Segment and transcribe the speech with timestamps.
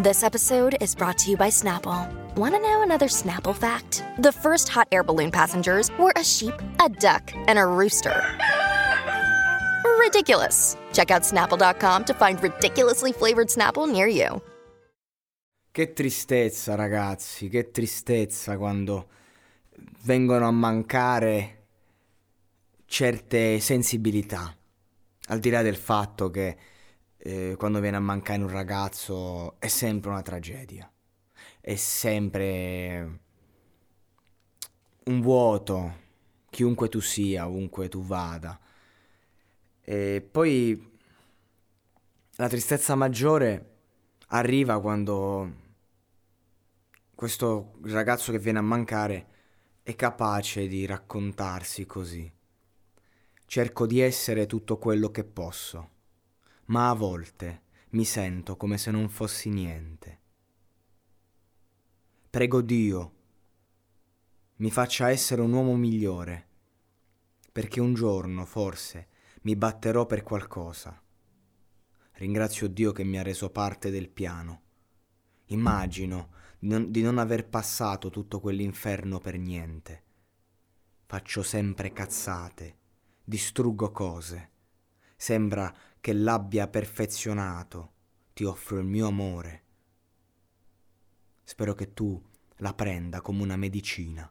[0.00, 2.08] This episode is brought to you by Snapple.
[2.36, 4.04] Want to know another Snapple fact?
[4.20, 8.22] The first hot air balloon passengers were a sheep, a duck, and a rooster.
[9.98, 10.76] Ridiculous.
[10.92, 14.40] Check out snapple.com to find ridiculously flavored Snapple near you.
[15.72, 19.08] Che tristezza, ragazzi, che tristezza quando
[20.04, 21.64] vengono a mancare
[22.86, 24.56] certe sensibilità.
[25.30, 26.56] Al di là del fatto che
[27.18, 30.90] eh, quando viene a mancare un ragazzo è sempre una tragedia,
[31.60, 33.20] è sempre
[35.04, 36.06] un vuoto,
[36.50, 38.58] chiunque tu sia, ovunque tu vada.
[39.80, 40.98] E poi
[42.36, 43.76] la tristezza maggiore
[44.28, 45.66] arriva quando
[47.14, 49.26] questo ragazzo che viene a mancare
[49.82, 52.30] è capace di raccontarsi così.
[53.46, 55.96] Cerco di essere tutto quello che posso
[56.68, 60.20] ma a volte mi sento come se non fossi niente.
[62.30, 63.12] Prego Dio,
[64.56, 66.46] mi faccia essere un uomo migliore,
[67.52, 69.08] perché un giorno, forse,
[69.42, 71.00] mi batterò per qualcosa.
[72.12, 74.62] Ringrazio Dio che mi ha reso parte del piano.
[75.46, 80.02] Immagino di non, aver passato tutto quell'inferno per niente.
[81.06, 82.78] Faccio sempre cazzate,
[83.24, 84.50] distruggo cose.
[85.16, 87.92] Sembra che l'abbia perfezionato.
[88.32, 89.64] Ti offro il mio amore.
[91.42, 92.22] Spero che tu
[92.56, 94.30] la prenda come una medicina.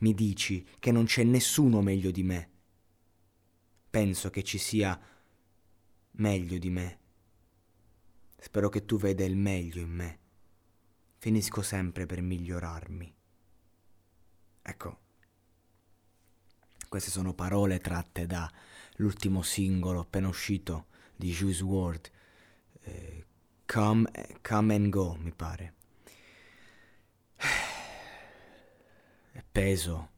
[0.00, 2.50] Mi dici che non c'è nessuno meglio di me.
[3.88, 4.98] Penso che ci sia
[6.12, 6.98] meglio di me.
[8.38, 10.18] Spero che tu veda il meglio in me.
[11.18, 13.14] Finisco sempre per migliorarmi.
[14.62, 14.98] Ecco,
[16.88, 20.86] queste sono parole tratte dall'ultimo singolo appena uscito
[21.22, 22.10] di Juice WRLD,
[22.80, 23.26] eh,
[23.64, 24.10] come,
[24.42, 25.74] come and Go, mi pare.
[29.30, 30.10] È peso,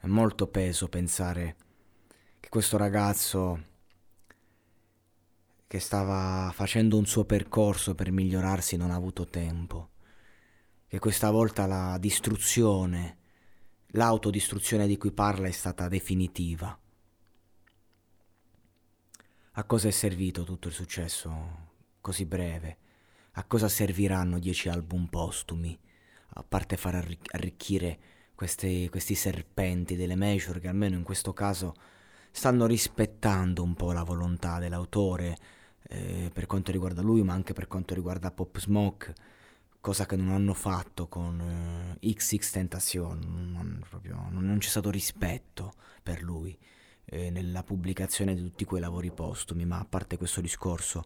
[0.00, 1.56] è molto peso pensare
[2.40, 3.68] che questo ragazzo
[5.68, 9.90] che stava facendo un suo percorso per migliorarsi non ha avuto tempo,
[10.88, 13.18] che questa volta la distruzione,
[13.92, 16.76] l'autodistruzione di cui parla è stata definitiva.
[19.54, 22.76] A cosa è servito tutto il successo così breve?
[23.32, 25.76] A cosa serviranno dieci album postumi?
[26.34, 27.98] A parte far arricchire
[28.36, 31.74] questi, questi serpenti delle major che almeno in questo caso
[32.30, 35.36] stanno rispettando un po' la volontà dell'autore
[35.88, 39.14] eh, per quanto riguarda lui, ma anche per quanto riguarda Pop Smoke,
[39.80, 43.18] cosa che non hanno fatto con eh, XX Tentacion,
[43.50, 43.84] non,
[44.30, 45.72] non c'è stato rispetto
[46.04, 46.56] per lui
[47.10, 51.04] eh, nella pubblicazione di tutti quei lavori postumi, ma a parte questo discorso,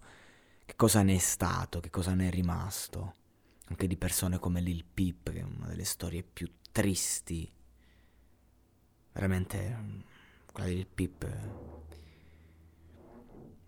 [0.64, 3.14] che cosa ne è stato, che cosa ne è rimasto?
[3.68, 7.50] Anche di persone come Lil Peep, che è una delle storie più tristi.
[9.12, 10.02] Veramente,
[10.52, 11.26] quella di Lil Peep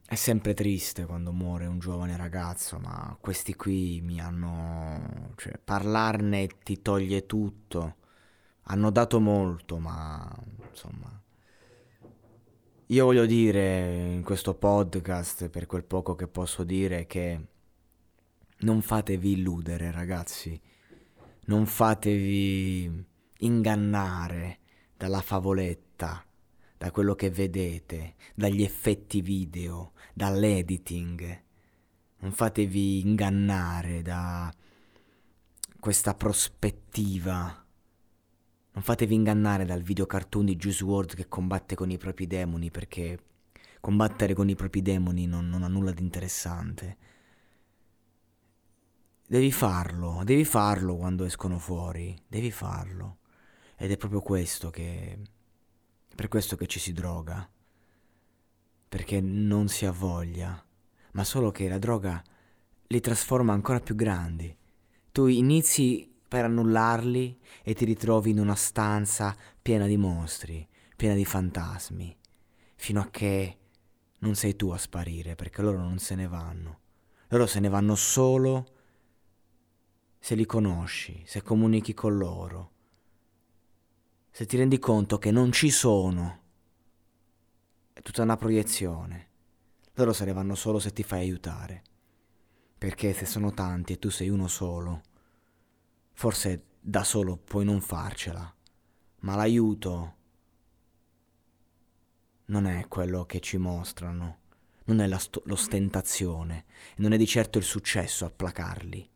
[0.08, 5.32] è sempre triste quando muore un giovane ragazzo, ma questi qui mi hanno...
[5.36, 7.96] cioè, parlarne ti toglie tutto.
[8.68, 10.30] Hanno dato molto, ma
[10.68, 11.24] insomma
[12.90, 17.40] io voglio dire in questo podcast, per quel poco che posso dire, che
[18.58, 20.60] non fatevi illudere, ragazzi.
[21.46, 23.04] Non fatevi
[23.38, 24.58] ingannare
[24.96, 26.24] dalla favoletta,
[26.78, 31.42] da quello che vedete, dagli effetti video, dall'editing.
[32.18, 34.54] Non fatevi ingannare da
[35.80, 37.65] questa prospettiva
[38.76, 42.70] non fatevi ingannare dal video cartoon di Juice WRLD che combatte con i propri demoni
[42.70, 43.18] perché
[43.80, 46.96] combattere con i propri demoni non, non ha nulla di interessante.
[49.26, 53.20] Devi farlo, devi farlo quando escono fuori, devi farlo.
[53.78, 55.20] Ed è proprio questo che...
[56.14, 57.48] per questo che ci si droga.
[58.88, 60.62] Perché non si ha voglia,
[61.12, 62.22] ma solo che la droga
[62.88, 64.54] li trasforma ancora più grandi.
[65.12, 71.24] Tu inizi per annullarli e ti ritrovi in una stanza piena di mostri, piena di
[71.24, 72.16] fantasmi,
[72.74, 73.58] fino a che
[74.18, 76.80] non sei tu a sparire perché loro non se ne vanno.
[77.28, 78.74] Loro se ne vanno solo
[80.18, 82.72] se li conosci, se comunichi con loro,
[84.36, 86.42] se ti rendi conto che non ci sono.
[87.92, 89.28] È tutta una proiezione.
[89.94, 91.82] Loro se ne vanno solo se ti fai aiutare.
[92.76, 95.00] Perché se sono tanti e tu sei uno solo,
[96.16, 98.52] forse da solo puoi non farcela,
[99.20, 100.14] ma l'aiuto
[102.46, 104.38] non è quello che ci mostrano,
[104.84, 106.64] non è sto- l'ostentazione,
[106.96, 109.06] non è di certo il successo a placarli,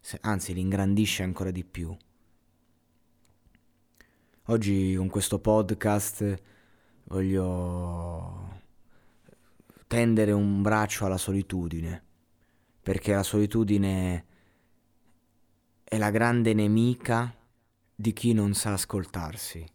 [0.00, 1.96] se, anzi li ingrandisce ancora di più.
[4.46, 6.42] Oggi con questo podcast
[7.04, 8.60] voglio
[9.86, 12.02] tendere un braccio alla solitudine,
[12.82, 14.24] perché la solitudine
[15.92, 17.36] è la grande nemica
[17.92, 19.66] di chi non sa ascoltarsi.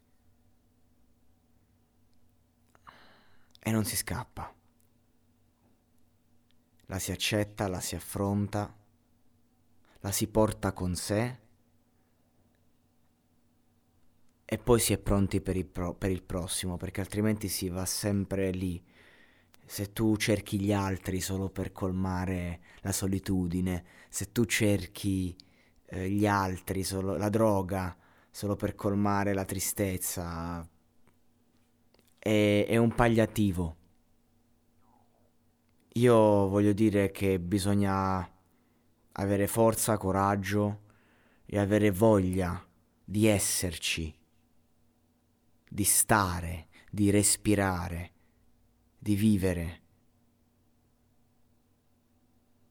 [3.60, 4.56] E non si scappa.
[6.86, 8.74] La si accetta, la si affronta,
[10.00, 11.40] la si porta con sé
[14.46, 17.86] e poi si è pronti per il, pro- per il prossimo, perché altrimenti si va
[17.86, 18.82] sempre lì.
[19.66, 25.36] Se tu cerchi gli altri solo per colmare la solitudine, se tu cerchi
[25.88, 27.96] eh, gli altri, solo, la droga,
[28.30, 30.68] solo per colmare la tristezza,
[32.18, 33.76] è, è un pagliativo.
[35.94, 38.30] Io voglio dire che bisogna
[39.14, 40.82] avere forza, coraggio
[41.46, 42.62] e avere voglia
[43.04, 44.14] di esserci,
[45.70, 48.12] di stare, di respirare,
[48.98, 49.82] di vivere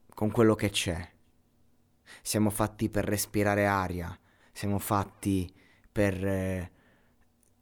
[0.09, 1.14] con quello che c'è.
[2.27, 4.19] Siamo fatti per respirare aria,
[4.51, 5.47] siamo fatti
[5.93, 6.73] per eh,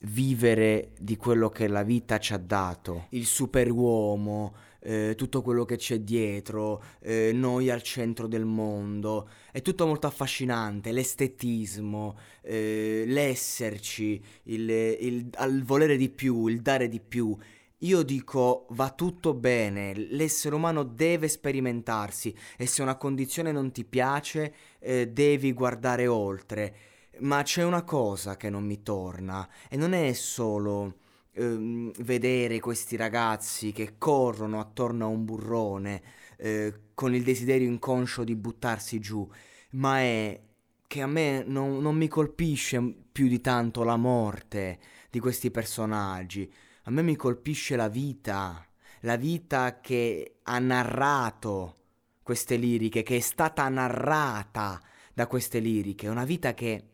[0.03, 3.06] vivere di quello che la vita ci ha dato.
[3.09, 9.29] Il superuomo, eh, tutto quello che c'è dietro, eh, noi al centro del mondo.
[9.50, 16.87] È tutto molto affascinante, l'estetismo, eh, l'esserci, il, il, il volere di più, il dare
[16.87, 17.37] di più.
[17.82, 23.84] Io dico va tutto bene, l'essere umano deve sperimentarsi e se una condizione non ti
[23.84, 26.76] piace eh, devi guardare oltre.
[27.20, 30.99] Ma c'è una cosa che non mi torna e non è solo
[31.32, 36.02] ehm, vedere questi ragazzi che corrono attorno a un burrone
[36.37, 39.28] eh, con il desiderio inconscio di buttarsi giù,
[39.70, 40.40] ma è
[40.87, 42.81] che a me non, non mi colpisce
[43.11, 44.78] più di tanto la morte
[45.11, 46.50] di questi personaggi,
[46.82, 48.67] a me mi colpisce la vita,
[49.00, 51.76] la vita che ha narrato
[52.23, 54.81] queste liriche, che è stata narrata
[55.12, 56.84] da queste liriche, una vita che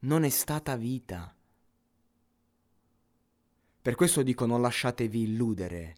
[0.00, 1.34] non è stata vita.
[3.80, 5.96] Per questo dico non lasciatevi illudere,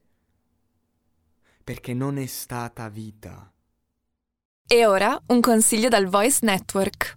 [1.65, 3.53] perché non è stata vita.
[4.67, 7.17] E ora un consiglio dal Voice Network.